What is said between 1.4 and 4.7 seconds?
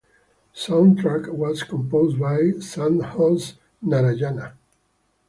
composed by Santhosh Narayanan.